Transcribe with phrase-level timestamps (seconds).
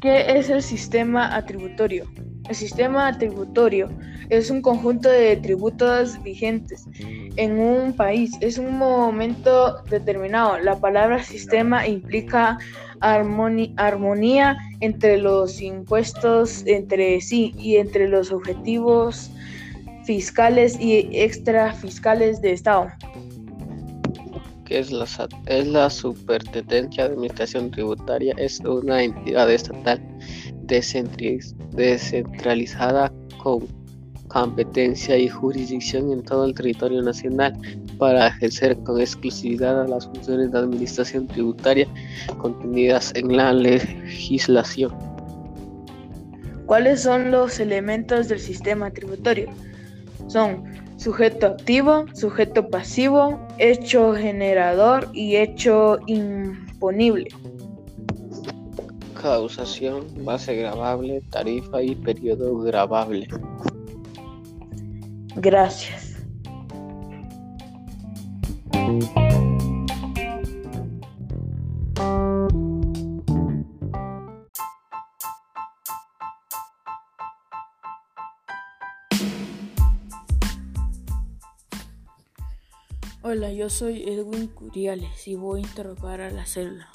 [0.00, 2.06] ¿Qué es el sistema atributorio?
[2.48, 3.90] El sistema atributorio
[4.30, 6.88] es un conjunto de tributos vigentes
[7.36, 8.32] en un país.
[8.40, 10.58] Es un momento determinado.
[10.58, 12.58] La palabra sistema implica
[13.00, 19.30] armonía entre los impuestos entre sí y entre los objetivos
[20.04, 22.88] fiscales y extrafiscales de Estado.
[24.70, 25.04] ¿Qué es la,
[25.46, 28.32] es la Superintendencia de Administración Tributaria?
[28.38, 30.00] Es una entidad estatal
[31.72, 33.66] descentralizada con
[34.28, 37.52] competencia y jurisdicción en todo el territorio nacional
[37.98, 41.88] para ejercer con exclusividad las funciones de administración tributaria
[42.38, 44.94] contenidas en la legislación.
[46.66, 49.50] ¿Cuáles son los elementos del sistema tributario?
[50.28, 50.64] Son
[50.96, 57.28] sujeto activo, sujeto pasivo, hecho generador y hecho imponible.
[59.20, 63.28] Causación, base grabable, tarifa y periodo grabable.
[65.36, 65.99] Gracias.
[83.22, 86.88] Hola, yo soy Edwin Curiales y voy a interrogar a la célula.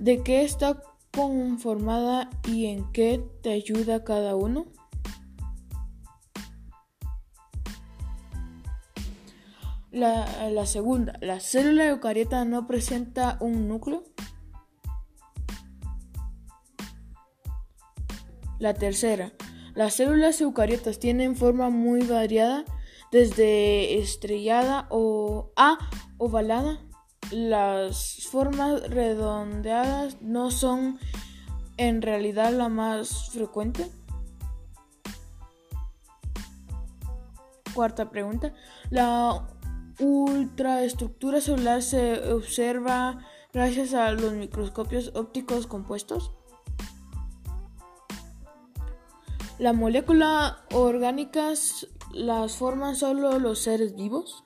[0.00, 0.82] ¿De qué está
[1.14, 4.66] conformada y en qué te ayuda cada uno?
[9.92, 14.02] La, segunda, ¿la célula eucariota no presenta un núcleo?
[18.58, 19.32] La tercera,
[19.78, 22.64] las células eucariotas tienen forma muy variada,
[23.12, 25.78] desde estrellada o a
[26.16, 26.80] ovalada.
[27.30, 30.98] Las formas redondeadas no son
[31.76, 33.88] en realidad la más frecuente.
[37.72, 38.52] Cuarta pregunta.
[38.90, 39.46] La
[40.00, 46.32] ultraestructura celular se observa gracias a los microscopios ópticos compuestos.
[49.58, 51.52] ¿La molécula orgánica
[52.12, 54.44] las forman solo los seres vivos?